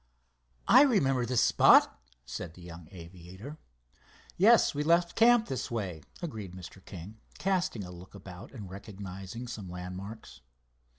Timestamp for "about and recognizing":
8.15-9.47